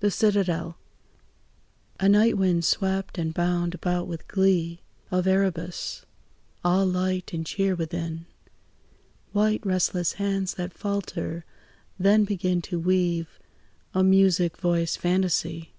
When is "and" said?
3.18-3.32, 7.32-7.46